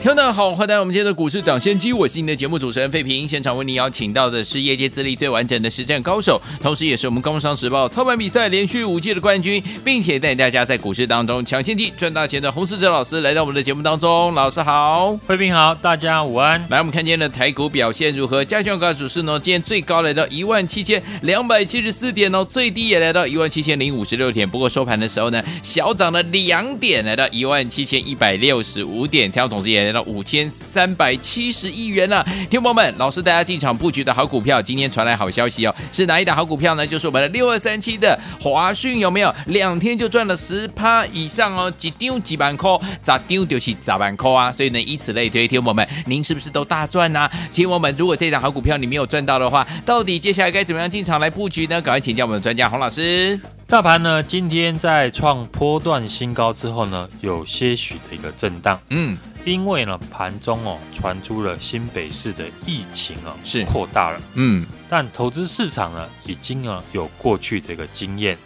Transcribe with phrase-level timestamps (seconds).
[0.00, 3.28] 听众好，欢迎来到我们今天的股市抢先机，我是您的节目主持人费平。
[3.28, 14.32] 现场为您邀请到的是业界资历最完整的实战高手，同时也是我们工商时报操盘比赛连续五届的冠军，并且带大家在股市当中抢先机赚大钱的洪士哲老师来到我们的节目当中。
[14.32, 16.58] 老师好，费平好，大家午安。
[16.70, 18.42] 来，我们看今天的台股表现如何？
[18.42, 19.38] 加权股价指数呢？
[19.38, 24.48] 今天最高来到一万七千两百七十四点哦，最低也来到一万七千零五十六点。
[24.48, 36.86] 不过收盘的时候呢，小涨了两点，来到一万七千一百六十五点，成总值也来到五千三百七十亿元了，听众朋友们，老师带大家进场布局的好股票，今天传来好消息哦，是哪一档好股票呢？
[36.86, 39.34] 就是我们的六二三七的华讯，有没有？
[39.46, 44.52] 两天就赚了十趴以上哦，几丢几万扣，咋丢就是咋万扣啊！
[44.52, 47.32] 所以呢，以此类推，听众朋友们，您是不是都大赚呢、啊？
[47.50, 51.80] 听众朋友们，如果这档好股票你没有赚到的话，到底接下来该怎么样进场来布局呢？
[51.82, 53.38] 赶快请教我们的专家洪老师。
[53.70, 58.80] 大盘呢，今天在创波段新高之后呢，有些许的一个震荡。
[58.88, 59.16] 嗯。
[59.44, 63.64] 因为呢，盘中哦传出了新北市的疫情啊是。
[63.64, 68.36] 扩大了，嗯，但投资市场呢已经呢有过去的一个经验，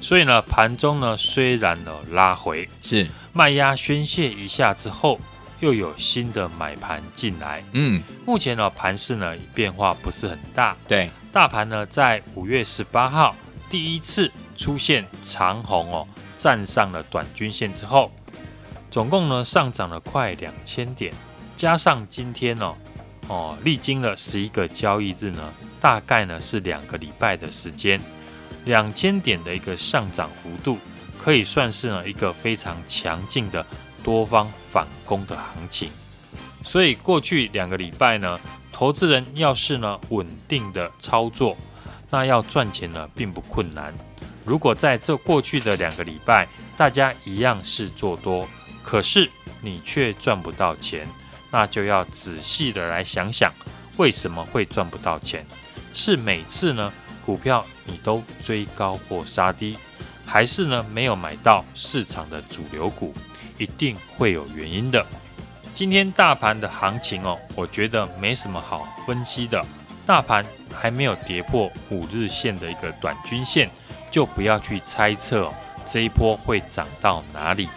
[0.00, 3.06] 所以呢盘中呢虽然呢拉回是。
[3.32, 5.20] 卖压宣泄一下之后，
[5.60, 13.34] 又有新的买盘进来，嗯，目前呢盘势呢变化不是很大，对，大盘呢在五月十八号
[13.70, 14.30] 第一次
[14.62, 16.06] 出现长红哦，
[16.38, 18.12] 站上了短均线之后。
[18.92, 21.12] 总共呢上涨了快两千点，
[21.56, 22.72] 加上今天呢，
[23.26, 28.00] 哦，历经了十一个交易日呢，大概呢是两个礼拜的时间，
[28.64, 30.78] 两千点的一个上涨幅度，
[31.18, 33.66] 可以算是呢一个非常强劲的
[34.04, 35.90] 多方反攻的行情。
[36.62, 38.38] 所以过去两个礼拜呢，
[38.70, 41.56] 投资人要是呢稳定的操作，
[42.10, 43.92] 那要赚钱呢并不困难。
[44.44, 48.48] 如果在这过去的两个礼拜，大家一样是做多。
[48.82, 49.30] 可是
[49.60, 51.06] 你却赚不到钱，
[51.50, 53.52] 那就要仔细的来想想，
[53.96, 55.46] 为什么会赚不到钱？
[55.94, 56.92] 是每次呢
[57.24, 59.78] 股票你都追高或杀低，
[60.26, 63.14] 还是呢没有买到市场的主流股？
[63.58, 65.06] 一定会有原因的。
[65.72, 69.64] 今天大盘的行情哦，我觉得没什么好分析的。
[70.04, 73.70] 大盘还没有跌破五日线的一个短均线，
[74.12, 77.68] 就不要去猜测哦，这一波会涨到哪里。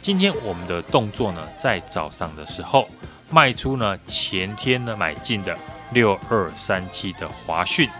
[0.00, 2.88] 今天我们的动作呢，在早上的时候
[3.28, 5.58] 卖出呢，前天呢买进的
[5.92, 7.90] 六二三七的华讯。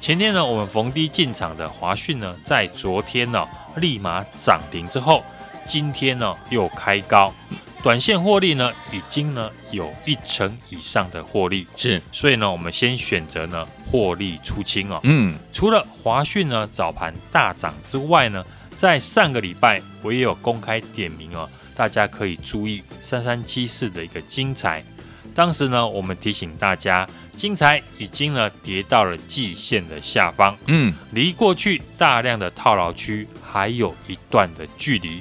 [0.00, 5.24] 前天呢，我们逢低进场的华讯呢，在昨天呢立马涨停之后，
[5.66, 7.34] 今天呢又开高，
[7.82, 15.00] 短线获利呢已经呢有一成以上的获利，是，所以呢我们先选择呢获利出清哦。
[15.02, 18.44] 嗯，除了华讯呢早盘大涨之外呢。
[18.78, 24.84] 在上个礼拜，我也有公开点名哦，大家可以注意三三七四的一个精彩。
[25.34, 27.04] 当时呢，我们提醒大家，
[27.34, 35.20] 精彩已经呢跌到了季线的下方，嗯，离过去大量的套牢区还有一段的距离。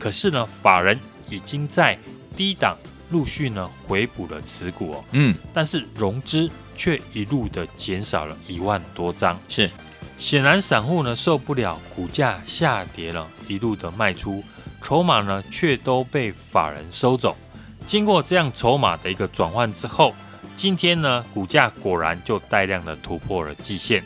[0.00, 0.98] 可是呢，法人
[1.30, 1.96] 已经在
[2.36, 2.76] 低档
[3.10, 9.70] 陆续呢回补了持股哦，嗯，但是融资却一路的减少了一万多张，是。
[10.18, 14.42] 显然，散户呢受不了股价下跌了，一路的卖出，
[14.82, 17.36] 筹码呢却都被法人收走。
[17.84, 20.14] 经过这样筹码的一个转换之后，
[20.54, 24.02] 今天呢股价果然就带量的突破了季线。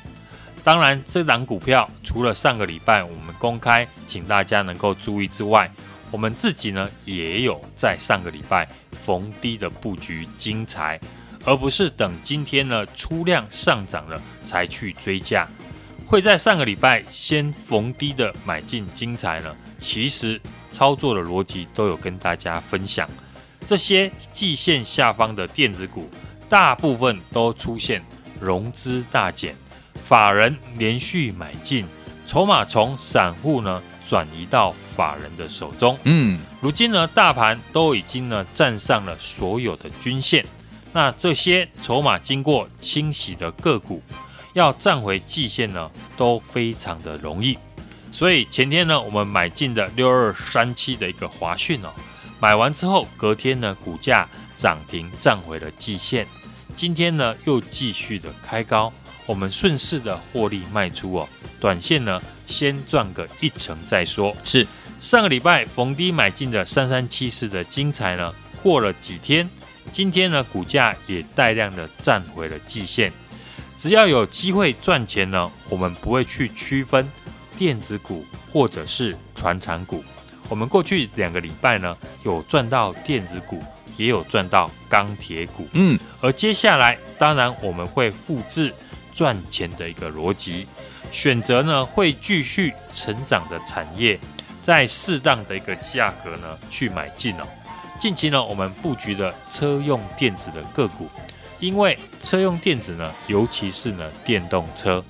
[0.64, 5.70] 当然，这档股票除了上个礼拜我们公开，请大家能够注意之外，
[6.10, 11.00] 我们自己呢也有在上个礼拜逢低的布局精材，
[11.44, 15.48] 而不是等今天呢出量上涨了才去追价。
[16.06, 19.54] 会在上个礼拜先逢低的买进精彩呢？
[19.78, 20.40] 其实
[20.72, 23.08] 操作的逻辑都有跟大家分享。
[23.66, 26.10] 这些季线下方的电子股，
[26.48, 28.04] 大部分都出现
[28.40, 29.54] 融资大减，
[30.02, 31.86] 法人连续买进，
[32.26, 35.96] 筹码从散户呢转移到法人的手中。
[36.02, 40.44] 嗯，如今呢大盘都已经呢站上了所有的均线，
[40.92, 44.02] 那这些筹码经过清洗的个股。
[44.52, 47.56] 要站回季线呢，都非常的容易。
[48.10, 51.90] 所以前天呢，我们买进的六二三七的一个华讯哦，
[52.40, 56.26] 买完之后隔天呢，股价涨停站回了季线。
[56.74, 58.92] 今天呢，又继续的开高，
[59.24, 61.28] 我们顺势的获利卖出哦，
[61.60, 64.36] 短线呢先赚个一成再说。
[64.42, 64.66] 是
[64.98, 68.34] 上个礼拜逢低买进的三三七四的精材呢，
[68.64, 69.48] 过了几天，
[69.92, 73.12] 今天呢股价也带量的站回了季线。
[73.76, 77.10] 只要有机会赚钱呢，我们不会去区分
[77.56, 80.04] 电子股或者是传产股。
[80.48, 83.58] 我们过去两个礼拜呢，有赚到电子股，
[83.96, 85.66] 也有赚到钢铁股。
[85.72, 88.74] 嗯，而接下来当然我们会复制
[89.14, 90.66] 赚钱的一个逻辑，
[91.10, 94.18] 选择呢会继续成长的产业，
[94.60, 97.46] 在适当的一个价格呢去买进哦。
[98.00, 101.06] 近期呢，我们布局了车用电子的个股，
[101.58, 105.04] 因为车用电子呢，尤其是呢电动车，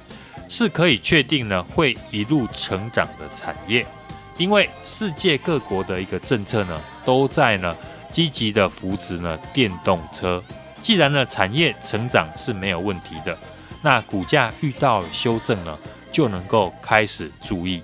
[0.48, 3.86] 是可以确定呢会一路成长的产业。
[4.36, 7.76] 因为世界各国的一个政策呢，都在呢
[8.10, 10.42] 积极的扶持呢电动车。
[10.82, 13.38] 既然呢产业成长是没有问题的，
[13.82, 15.78] 那股价遇到修正呢，
[16.10, 17.80] 就能够开始注意。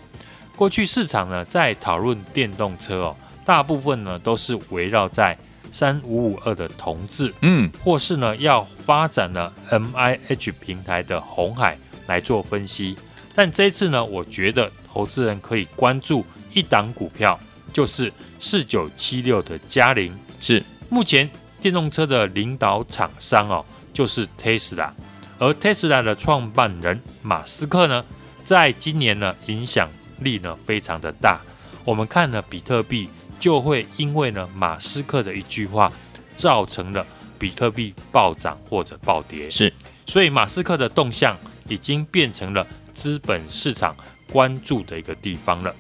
[0.57, 5.39] 过去市场呢在讨论电动车哦，大部分呢都是围绕在
[5.73, 12.97] 三五五二的同志，嗯，或是呢要发展呢 MIH 平台的红海来做分析。
[13.35, 16.25] 但这次呢，我觉得投资人可以关注。
[16.53, 17.39] 一档股票
[17.71, 20.11] 就是四九七六的嘉陵，
[20.41, 21.29] 是目前
[21.61, 24.91] 电动车的领导厂商哦，就是 Tesla，
[25.39, 28.03] 而 Tesla 的创办人马斯克呢，
[28.43, 29.91] 在今年呢影响
[30.21, 31.43] 力呢非常的大。
[31.85, 35.93] 我们看呢，比特币就会因为呢马斯克的一句话，
[36.37, 37.07] 造成了
[37.39, 39.49] 比特币暴涨或者暴跌。
[39.51, 39.73] 是，
[40.07, 41.37] 所以马斯克的动向
[41.69, 43.95] 已经变成了资本市场
[44.33, 45.75] 关注的一个地方了。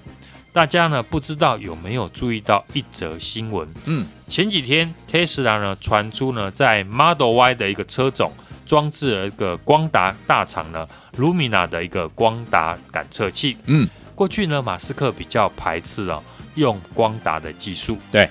[0.52, 3.68] 大家呢不知道有没有注意到一则新闻？
[3.84, 8.32] 嗯，前几天 Tesla 呢传出呢在 Model Y 的一个车种
[8.64, 10.88] 装置了一个光达大厂呢
[11.18, 13.58] Lumina 的一个光达感测器。
[13.66, 16.22] 嗯，过去呢马斯克比较排斥哦
[16.56, 17.96] 用光达的技术。
[18.10, 18.28] 对，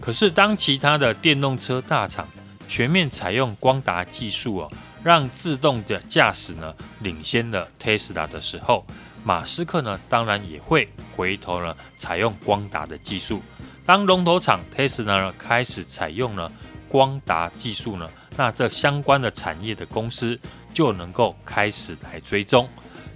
[0.00, 2.28] 可是当其他的电动车大厂
[2.68, 4.72] 全面采用光达技术哦，
[5.02, 8.84] 让自动的驾驶呢领先了 Tesla 的时候。
[9.22, 13.42] 马斯克呢，当然也会回头呢，采用光达的技术。
[13.84, 16.50] 当龙头厂 Tesla 呢开始采用了
[16.88, 20.40] 光达技术呢，那这相关的产业的公司
[20.72, 22.66] 就能够开始来追踪。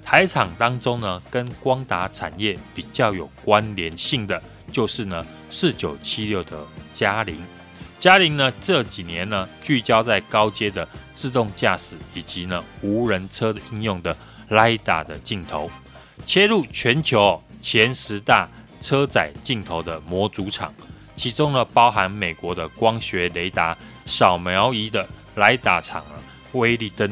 [0.05, 4.41] 台厂当中呢，跟光达产业比较有关联性的，
[4.71, 7.43] 就是呢四九七六的佳凌。
[7.99, 14.15] 佳凌呢这几年呢，聚焦在高阶的自动驾驶以及呢无人车的应用的
[14.51, 15.71] LIDA 的镜头。
[16.27, 18.49] 切入全球前十大
[18.81, 20.73] 车载镜头的模组厂，
[21.17, 26.21] 其中呢包含美国的光学雷达扫描仪的莱达厂啊，
[26.53, 27.11] 威力登。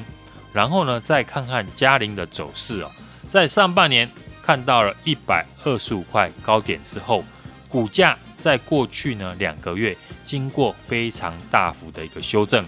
[0.52, 2.90] 然后呢再看看嘉陵的走势哦，
[3.28, 4.10] 在上半年
[4.42, 7.24] 看到了一百二十五块高点之后，
[7.68, 12.64] 股价在过去呢两个月经过非常大幅的一个修正，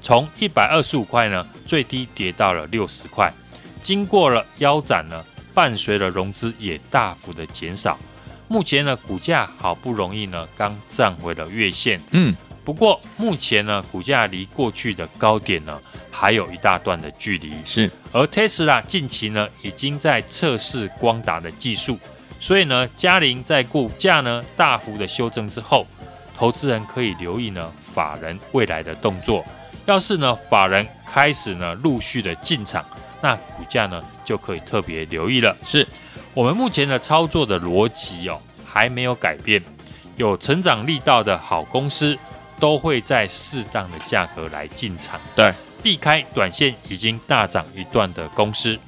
[0.00, 3.32] 从一百二十五块呢最低跌到了六十块，
[3.82, 5.24] 经过了腰斩呢。
[5.56, 7.98] 伴随了融资也大幅的减少，
[8.46, 12.36] 目前呢股价好不容易呢刚站回了月线，嗯，
[12.66, 15.80] 不过目前呢股价离过去的高点呢
[16.10, 17.88] 还有一大段的距离，是。
[18.10, 21.96] 而 Tesla 近期呢已经在测试光达的技术，
[22.40, 25.86] 所以呢嘉玲在股价呢大幅的修正之后，
[26.36, 29.44] 投资人可以留意呢法人未来的动作，
[29.84, 32.84] 要是呢法人开始呢陆续的进场。
[33.22, 35.56] 那股价呢就可以特别留意了。
[35.62, 35.86] 是
[36.34, 39.62] 我们目前的操作的逻辑哦，还没有改变。
[40.16, 42.18] 有成长力道的好公司，
[42.58, 45.20] 都会在适当的价格来进场。
[45.34, 48.78] 对，避开短线已经大涨一段的公司，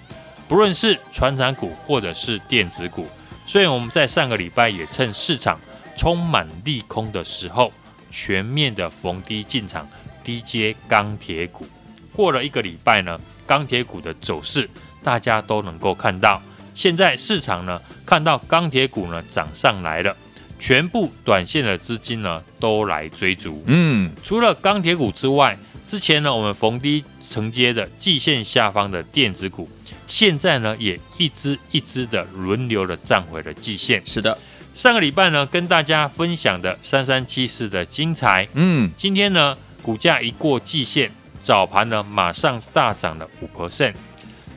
[0.46, 3.06] 不论是船产股或者是电子股。
[3.46, 5.58] 所以我们在上个礼拜也趁市场
[5.96, 7.72] 充满利空的时候，
[8.10, 9.88] 全面的逢低进场
[10.22, 11.66] 低阶钢铁股。
[12.12, 13.18] 过了一个礼拜呢。
[13.48, 14.68] 钢铁股的走势，
[15.02, 16.38] 大家都能够看到。
[16.74, 20.14] 现在市场呢，看到钢铁股呢涨上来了，
[20.58, 23.62] 全部短线的资金呢都来追逐。
[23.66, 29.68] 嗯，除了钢铁股之外，之前呢我们逢低承接的季线下方的电子股，
[30.06, 34.02] 现在呢也一支一支的轮流的站回了季线。
[34.04, 34.36] 是的，
[34.74, 41.10] 上个礼拜呢跟大家分享的三三七四的精彩，嗯，今天呢股价一过季线。
[41.40, 43.94] 早盘呢，马上大涨了五 percent。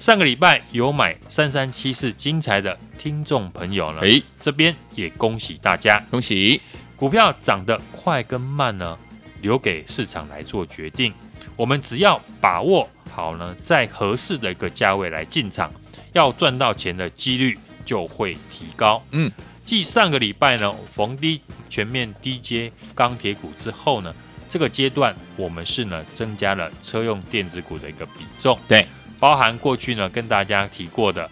[0.01, 6.59] 上个礼拜有买三三七四精彩的听众朋友呢，诶，这边也恭喜大家，恭喜！
[6.95, 8.97] 股票涨得快跟慢呢，
[9.43, 11.13] 留给市场来做决定。
[11.55, 15.71] 我们只要把握好呢，在合适的一个价位来进场，
[16.13, 17.55] 要赚到钱的几率
[17.85, 19.03] 就会提高。
[19.11, 19.31] 嗯，
[19.63, 21.39] 继上个礼拜呢逢低
[21.69, 24.11] 全面低接钢铁股之后呢，
[24.49, 28.57] 这个阶段我们是呢增加了车用电子股的一个比重。
[28.67, 28.83] 对，
[29.21, 31.29] 包含过去呢跟大家提过的，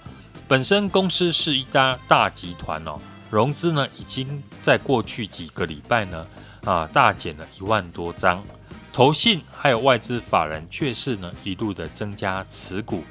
[0.47, 2.99] 本身公司是一家大集团哦，
[3.31, 6.27] 融资呢已经在过去几个礼拜呢
[6.63, 8.43] 啊大减了一万多张。
[8.93, 13.03] 投信还有外资法人却是呢一路的增加持股，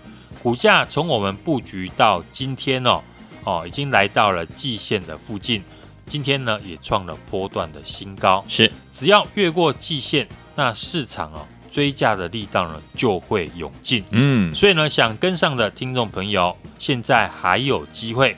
[0.45, 3.03] 股价从我们布局到今天哦
[3.43, 5.65] 哦，已经来到了季线的附近，
[6.07, 8.45] 今天呢也创了波段的新高。
[8.47, 11.45] 是，只要越过季线，那市场哦
[11.79, 14.03] 追价的力道呢就会涌进。
[14.11, 18.37] 嗯，所以呢想跟上的听众朋友，现在还有机会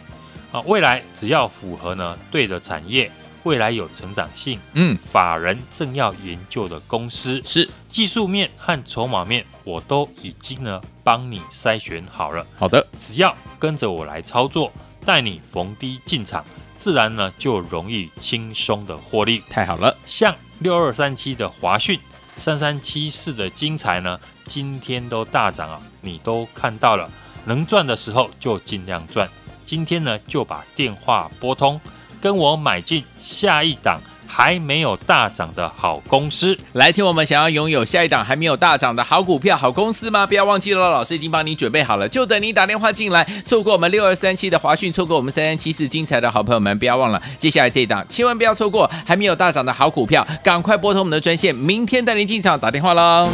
[0.53, 0.61] 啊！
[0.67, 3.11] 未来只要符合呢对的产业。
[3.45, 12.47] 未来有成长性，嗯，法人正要研究的公司是技术面和筹码面，我都已经呢帮你筛选好了。
[12.59, 14.71] 好的，只要跟着我来操作，
[15.07, 16.45] 带你逢低进场，
[16.77, 19.43] 自然呢就容易轻松的获利。
[19.49, 21.99] 太好了，像六二三七的华讯，
[22.39, 27.11] 三三七四的精彩呢，今天都大涨啊，你都看到了，
[27.45, 29.29] 能赚的时候就尽量赚。
[29.65, 31.81] 今天呢就把电话拨通。
[32.21, 33.99] 跟我买进下一档
[34.33, 40.25] 还没有大涨的好公司，来听我们想要拥有下一档还没有大涨的好股票、好公司吗？
[40.25, 43.27] 不要忘记了，老师已经帮你准备好了，就等你打电话进来。
[43.45, 53.29] 错过我们六二三七的华讯，错过我们三三七四精彩的好朋友们，不要忘了，接下来这一档千万不要错过，还没有大涨的好股票，赶快拨通我们的专线，明天带您进场打电话喽。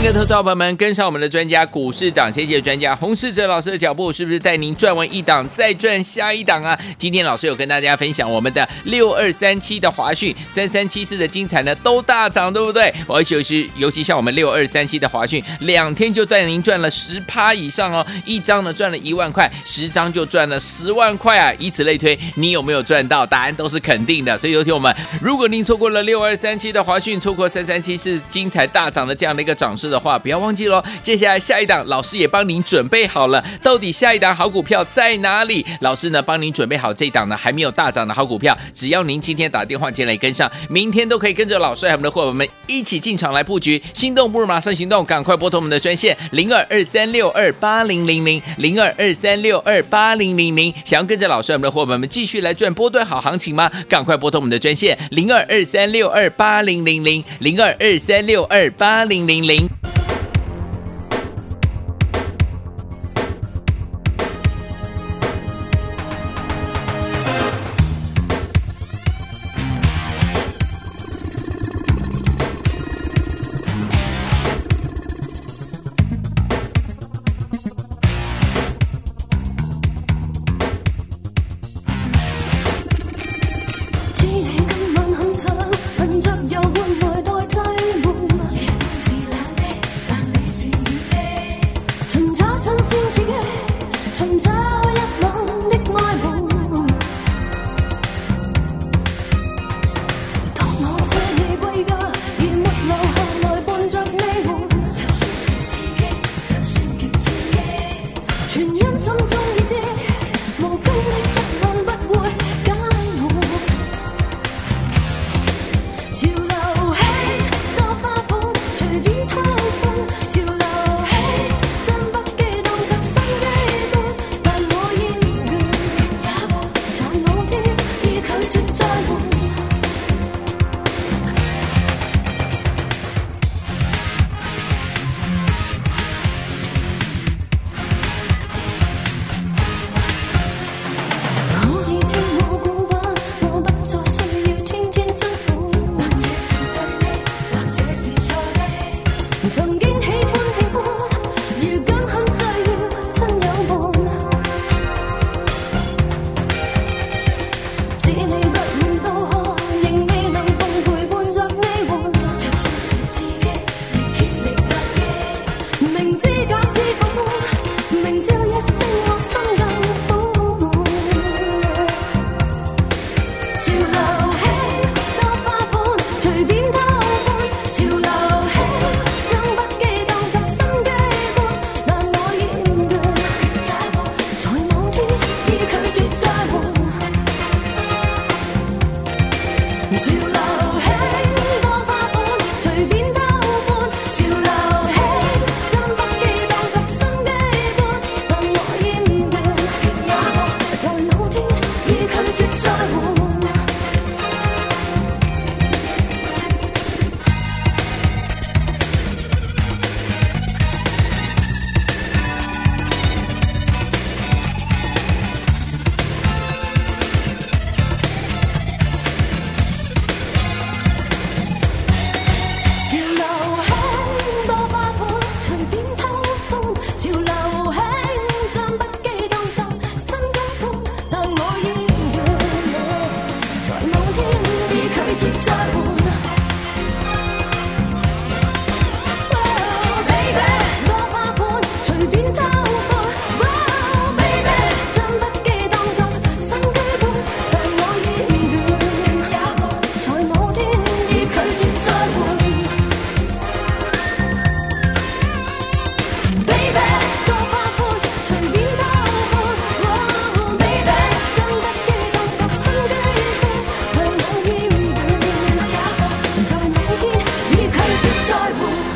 [0.00, 6.78] 聪明的投资朋友们，跟上我们的专家股市涨先机专家洪世哲老师的脚步，是不是带您赚完一档再赚下一档啊？
[6.96, 12.90] 今天老师有跟大家分享我们的六二三七的华讯、三三七四的精彩呢，都大涨，对不对？
[13.08, 21.52] 而且是尤其像我们六二三七的华讯，两天就带您赚了十趴以上哦，一张呢赚了一万块，十张就赚了十万块啊！
[21.58, 23.26] 以此类推，你有没有赚到？
[23.26, 24.38] 答案都是肯定的。
[24.38, 29.76] 所以有请我们，如果您错过了六二三七的华讯，错过三三七四精彩大涨的这样的一个涨。
[29.80, 35.66] 势的话不要忘记喽，接下来下一档老师也帮您准备好了，到底下一档好股票在哪里？
[35.80, 43.82] 老师呢帮您准备好这一档呢还没有大涨的好股票，只要您今天打电话进来跟上，明天都可以跟着老师和我们的伙伴们一起进场来布局。
[43.92, 53.70] 心动不如马上行动，赶快拨通我们的专线零二二三六二八零零零零二二三六二八零零零，想要跟着老师和我们的伙伴们继续来赚波段好行情吗？
[53.88, 59.79] 赶快拨通我们的专线零二二三六二八零零零零二二三六二八零零零。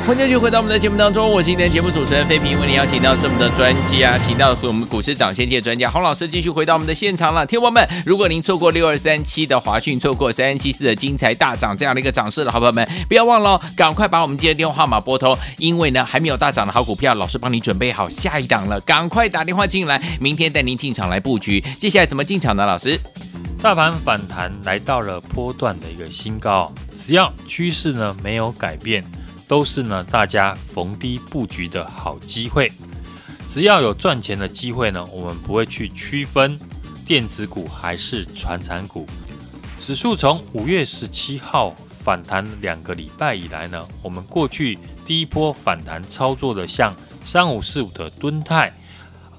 [0.07, 7.47] 欢迎继续回到我们的节目当中，我是今天节目主持人费平，为您邀请到是我们的专家，请到是我们股市涨先机专家洪老师，继续回到我们的现场了。
[7.47, 21.65] 听友们，如果您错过六二三七的华讯，错过三三七四的精彩大涨这样的一个涨势的好朋友们，不要忘了，赶快把我们今天的电话号码拨通，因为呢还没有大涨的好股票，老师帮你准备好下一档了，赶快打电话进来，明天带您进场来布局。
[21.79, 22.67] 接下来怎么进场呢？
[22.67, 23.01] 老师，
[23.63, 29.03] 大盘反弹来到了波段的一个新高，只要趋势呢没有改变。
[29.47, 32.73] 都是呢，大家逢低布局的好机会。
[33.47, 36.59] 只要有赚钱的机会呢，我们不会去区分
[37.05, 39.07] 电子股还是传产股。
[39.79, 48.73] 指数从五月十七号反弹两个礼拜以来呢，我们过去第一波反弹操作的，像三五四五的敦泰、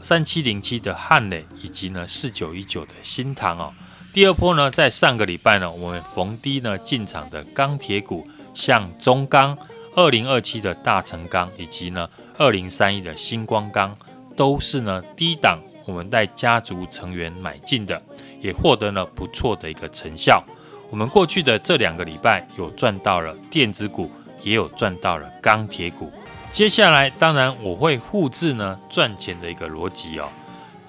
[0.03, 3.73] 三七零七的汉磊，以及呢四九一九的新唐哦。
[4.13, 9.57] 第二波呢，在上个礼拜呢，我们逢低呢进场的钢铁股，像中钢。
[9.95, 13.95] 二零二七的大成钢以及呢二零三一的星光钢
[14.35, 18.01] 都是呢低档，我们带家族成员买进的，
[18.41, 20.43] 也获得了不错的一个成效。
[20.89, 24.11] 我们过去的这两个礼拜有赚到了电子股，
[24.43, 26.11] 也有赚到了钢铁股。
[26.51, 30.27] 接下来当然我会复制呢赚钱的一个逻辑哦，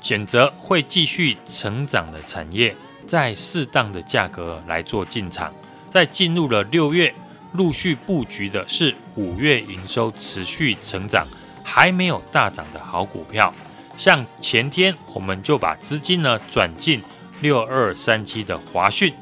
[0.02, 2.74] 选择会继续成长的产业，
[3.06, 5.54] 在适当的价格来做进场。
[5.88, 7.14] 在进入了六月。
[7.56, 11.26] 陆续布局的是五月营收持续成长，
[11.64, 13.52] 还没有大涨的好股票，
[13.96, 17.02] 像前天我们就把资金呢转进
[17.40, 19.14] 六二三七的华讯，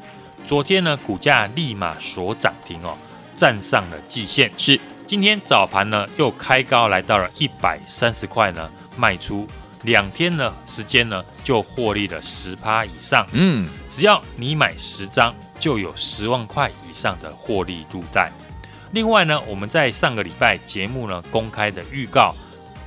[0.47, 2.99] 昨天呢股价立马所涨停哦，
[3.37, 4.51] 站上了季线。
[4.57, 9.47] 是，今天早盘呢又开高来到了一百三十块呢，卖出
[9.83, 13.27] 两天呢时间呢就获利了十趴以上。
[13.33, 15.35] 嗯，只要你买十张。
[15.59, 18.33] 就有十万块以上的获利入袋。
[18.93, 22.35] 另外呢，我们在上个礼拜节目呢公开的预告，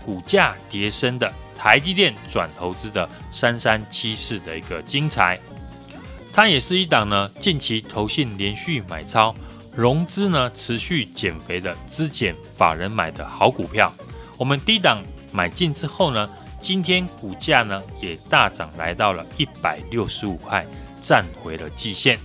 [0.06, 5.38] 股价跌升的台积电转投资的三三七四的一个精彩，
[6.32, 9.36] 它也是一档呢近期投信连续买超，
[9.76, 13.92] 融资呢持续减肥的资减法人买的好股票。
[14.38, 15.04] 我们低档
[15.34, 16.30] 买进之后呢，
[16.62, 20.66] 今天股价呢也大涨来到了一百六十五块，
[21.02, 22.18] 站回了季线。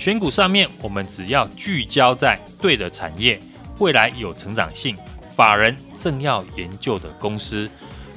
[0.00, 3.38] 选股上面，我们只要聚焦在对的产业，
[3.80, 4.96] 未来有成长性，
[5.36, 7.68] 法人正要研究的公司，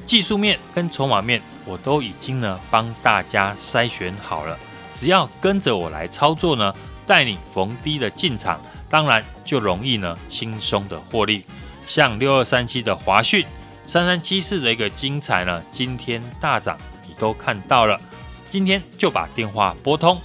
[0.05, 4.57] 技术面跟筹码面，我都已经呢帮大家筛选好了。
[4.93, 6.73] 只要跟着我来操作呢，
[7.05, 11.43] 带你逢低的进场，当然就容易呢轻松的获利。
[11.85, 13.45] 像六二三七的华讯，
[13.85, 17.99] 三三七四的一个精彩呢，今天大涨，你都看到了，
[18.47, 20.17] 今天就把电话拨通。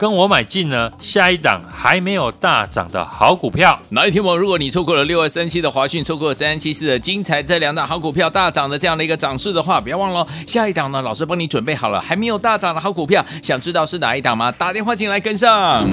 [0.00, 3.78] 跟我买进呢，下一档还没有大涨的好股票。
[3.90, 14.50] 哪一天我如果你错过了六二三七的华讯，错过了三三七四的精彩这两档好股票大涨的这样的一个涨势的话，不要忘了下一档呢，老师帮你准备好了，还没有大涨的好股票，想知道是哪一档吗？
[14.50, 15.86] 打电话进来跟上。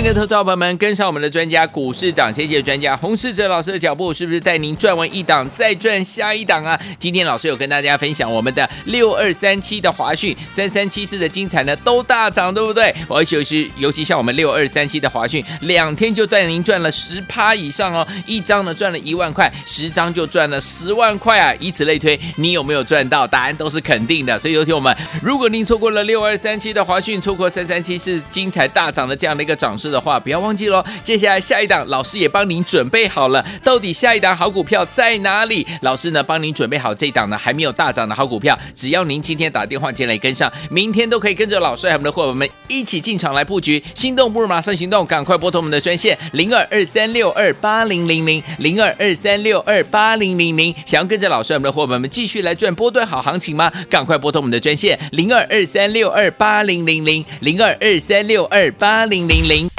[0.00, 6.76] 迎的投资朋友们跟上我们的专家股市涨先机专家洪世哲老师的脚步，是不是带您赚完一档再赚下一档啊？
[6.98, 12.92] 今天老师有跟大家分享我们的六二三七的华讯、三三七四的精彩呢，都大涨，对不对？
[13.08, 21.54] 我尤其尤其像我们六二三七的华讯，两天就带您赚了十趴以上哦，一张呢赚了一万块，十张就赚了十万块啊！
[21.60, 23.26] 以此类推，你有没有赚到？
[23.26, 24.38] 答案都是肯定的。
[24.38, 30.84] 所以有请我们，如果您错过了六二三七的华讯，错过三三七四精彩大涨的这样的一个涨势的话，不要忘记喽。
[31.02, 33.44] 接下来下一档，老师也帮您准备好了。
[33.62, 35.66] 到底下一档好股票在哪里？
[35.82, 43.82] 老师呢帮您准备好这一档呢还没有大涨的好股票，只要您今天打电话进来跟上，明天都可以跟着老师和我们的伙伴们一起进场来布局。
[43.94, 50.74] 心动不如马上行动，赶快拨通我们的专线零二二三六二八零零零零二二三六二八零零零。
[50.86, 53.72] 想要跟着老师和我们的伙伴们继续来赚波段好行情吗？
[53.88, 59.73] 赶快拨通我们的专线零二二三六二八零零零零二二三六二八零零零。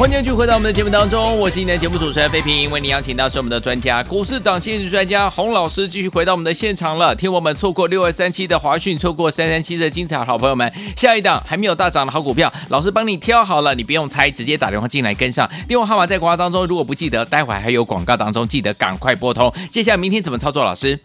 [0.00, 7.14] 欢迎继续回到我们的节目当中，我是你的节目主持人费平，为你邀请到是我们的专家，股市涨先机专家洪老师，继续回到我们的现场了。
[7.14, 15.46] 听我们错过六二三七的华讯，错过三三七的精彩好朋友们，下一档还没有大涨的好股票，老师帮你挑好了，你不用猜，直接打电话进来跟上。
[15.68, 19.52] 电话号码在广告当中，如果不记得，待会还有广告当中，记得赶快拨通。
[19.70, 20.64] 接下来明天怎么操作？
[20.64, 20.98] 老师，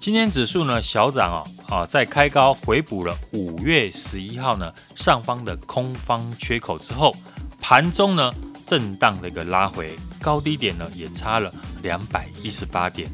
[0.00, 7.14] 今天指数呢小涨哦，啊，在开高回补了五月十一号呢上方的空方缺口之后，
[7.60, 8.32] 盘中呢。
[8.66, 13.10] 震荡的一个拉回，高低点呢也差了两百一十八点，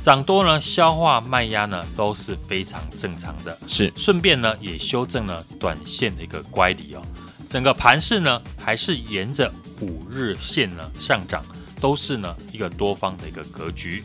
[0.00, 3.92] 涨多呢消化卖压呢都是非常正常的，是。
[3.96, 7.02] 顺便呢也修正了短线的一个乖离哦，
[7.48, 11.44] 整个盘势呢还是沿着五日线呢上涨，
[11.80, 14.04] 都是呢一个多方的一个格局，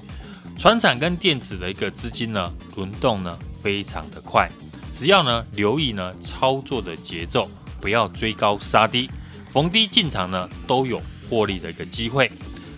[0.57, 4.49] 传产跟电子的一个资金呢轮动呢非常的快，
[4.93, 9.09] 只要呢留意呢操作的节奏，不要追高杀低。
[9.51, 12.29] 逢低进场呢，都有获利的一个机会。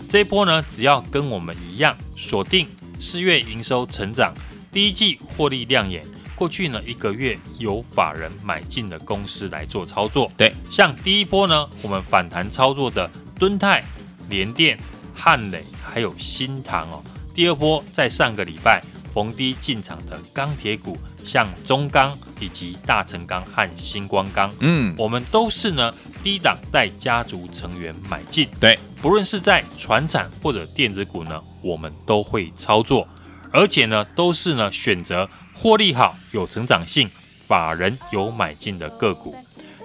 [0.07, 2.67] 这一波呢，只要跟我们一样锁定
[2.99, 4.31] 四月营收成长，
[4.71, 10.31] 第一季获利亮眼，过去呢一个月有法人买进的公司来做操作。
[10.37, 13.09] 对，像第一波呢，我们反弹操作的
[13.39, 13.83] 敦泰、
[14.29, 14.77] 联电、
[15.15, 17.03] 汉磊还有新唐哦。
[17.37, 18.81] 第二波在上个礼拜
[19.13, 25.93] 逢低进场的钢铁股，像中钢以及大成钢和星光钢，嗯，我们都是呢。
[26.23, 33.07] 低档带家族成员买进，对，不论是在船产或者电子股呢，我们都会操作，
[33.51, 37.07] 而且呢，都是呢选择获利好、有成长性、
[37.45, 39.35] 法人有买进的个股。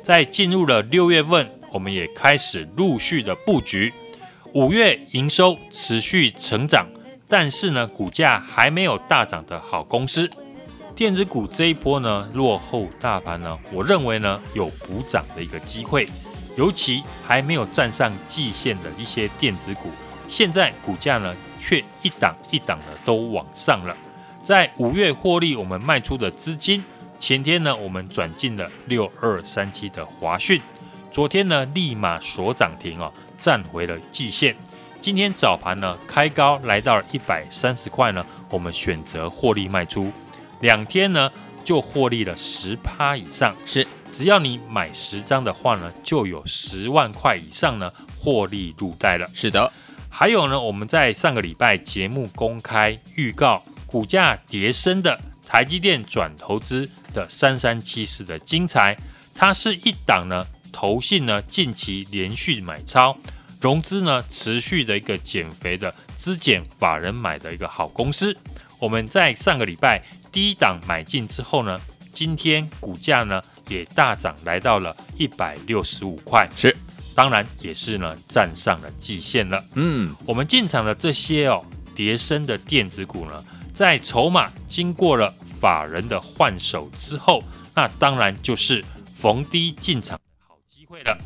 [0.02, 3.92] 在进入了六月份，我们也开始陆续的布局。
[4.54, 6.88] 五月营收持续成长，
[7.32, 10.30] 但是呢，股价还没有大涨的好公司。
[10.94, 16.06] 电子股这一波呢，落后大盘呢，我认为呢，有补涨的一个机会。
[16.58, 19.88] 尤其还没有站上季线的一些电子股，
[20.28, 23.96] 现在股价呢却一档一档的都往上了。
[24.42, 26.84] 在五月获利我们卖出的资金，
[27.18, 30.60] 前天呢我们转进了六二三七的华讯，
[31.10, 34.54] 昨天呢立马锁涨停哦，站回了季线。
[35.02, 40.12] 今天早盘呢开高来到了一百三十块呢，我们选择获利卖出，
[40.60, 41.28] 两天呢
[41.64, 43.52] 就获利了十趴以上。
[43.66, 49.28] 是，只要你买十张的话呢，就有十万块以上呢获利入袋了。
[49.34, 49.72] 是的，
[50.08, 58.96] 还有呢，我们在上个礼拜节目公开预告，股价跌升的台积电转投资的三三七四的精彩，
[59.34, 63.18] 它是一档呢投信呢近期连续买超。
[63.62, 68.36] 融资呢持续的一个减肥的资减法人买的一个好公司，
[68.80, 71.80] 我们在上个礼拜低档买进之后呢，
[72.12, 76.76] 今天股价呢也大涨来到了一百六十五块，是，
[77.14, 79.64] 当然也是呢站上了季线了。
[79.74, 87.40] 嗯，我们进场的这些哦叠升的电子股呢，在筹码经过了法人的换手之后，
[87.76, 91.16] 那当然就是逢低进场的好机会了，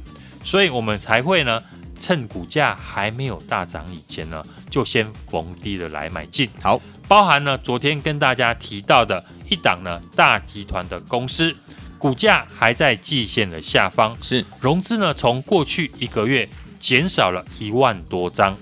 [0.44, 1.62] 所以我们才会呢。
[1.98, 6.48] 趁股价还没有大涨以前呢，就先逢低的来买进。
[6.62, 11.54] 好，包含呢昨天跟大家提到的一档呢大集团的公司，
[11.98, 14.44] 股价还在季线的下方，是。
[14.60, 18.56] 融资呢从过去一个月减少了一万多张，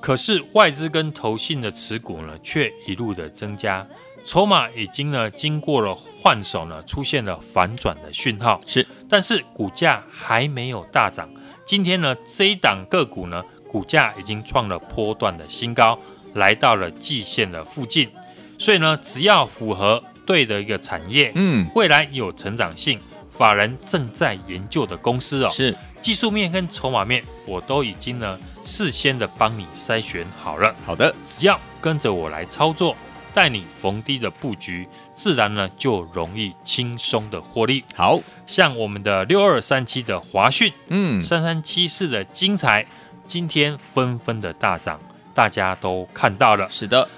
[0.00, 3.86] 可是外资跟投信的持股呢却一路的增加，
[4.24, 11.28] 筹码已经呢经过了换手呢出现了反转的讯号，是，但是股价还没有大涨。
[11.70, 15.96] 今天呢，这一档个股呢，股价已经创了波段的新高，
[16.34, 18.10] 来到了季线的附近。
[18.58, 22.98] 所以呢，只要符合对的一个产业，嗯，未来有成长性，
[23.30, 30.74] 法人正在研究的公司哦，是技术面跟筹码面，我都已经呢事先的帮你筛选好了。
[30.84, 32.96] 好的，只要跟着我来操作。
[33.32, 37.84] 带你逢低的布局，自然呢就容易轻松的获利。
[37.94, 42.86] 好像我们的六二三七的华讯，嗯，三三七四的精彩，
[43.26, 45.00] 今天纷纷的大涨，
[45.34, 46.68] 大家都看到了。
[46.70, 47.08] 是的，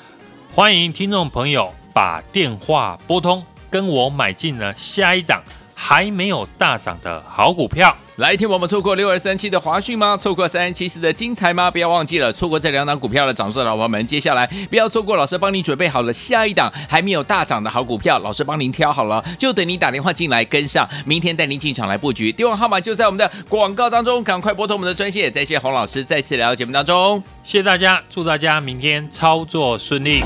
[0.54, 5.42] 欢迎听众朋友把电话拨通，跟我买进了下一档
[5.84, 7.92] 还没有大涨的好股票。
[8.16, 10.16] 来，听我们错过六二三七的华讯吗？
[10.16, 11.68] 错过三三七四的精彩吗？
[11.68, 22.30] 不要忘记了，错过这两档股票的涨势，老朋友们，接下来不要错过老师帮你准备好了下一档还没有大涨的好股票，老师帮您挑好了，就等你打电话进来跟上，明天带您进场来布局。
[22.30, 25.32] 电话号码就在我们的广告当中，赶快拨通我们的专线。
[25.32, 30.22] 再谢洪老师再次来到节目当中，谢谢大家，祝大家明天操作顺利。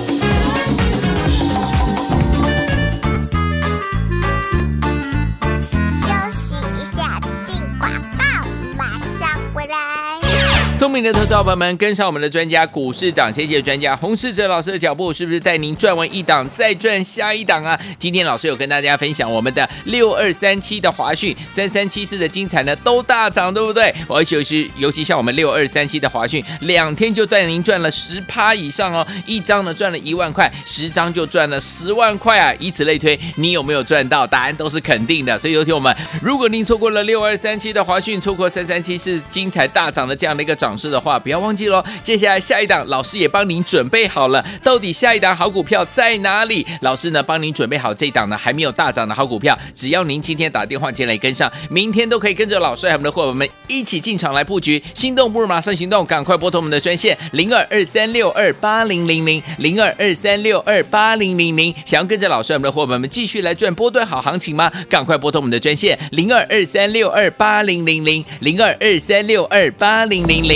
[10.78, 17.80] 聪明的投资者朋友们，跟上我们的专家股市涨先机专家洪世哲老师的脚步，是不是带您赚完一档再赚下一档啊？
[17.98, 23.92] 今天老师有跟大家分享我们的六二三七的华讯、三三七四的精彩呢，都大涨，对不对？
[24.06, 32.54] 而且尤其尤其像我们六二三七的华讯，两天就带您赚了十趴以上哦，一张呢赚了一万块，十张就赚了十万块啊！
[32.58, 34.26] 以此类推，你有没有赚到？
[34.26, 35.38] 答案都是肯定的。
[35.38, 40.65] 所以有请我们，如果您错过了六二三七的华讯，错过三三七四精彩大涨的这样的一个涨。
[40.66, 41.80] 涨势的话，不要忘记喽。
[42.02, 44.44] 接下来下一档，老师也帮您准备好了。
[44.64, 46.66] 到底下一档好股票在哪里？
[46.80, 49.56] 老师呢，帮您准备好这一档呢还没有大涨的好股票。
[49.72, 54.82] 只要您今天打电话进来跟上，明天都可以跟着老师和我们的伙伴们一起进场来布局。
[54.92, 61.72] 心动不如马上行动，赶快拨通我们的专线零二二三六二八零零零零二二三六二八零零零。
[61.84, 64.68] 想要跟着老师和我们的伙伴们继续来赚波段好行情吗？
[64.90, 70.55] 赶快拨通我们的专线零二二三六二八零零零零二二三六二八零零零。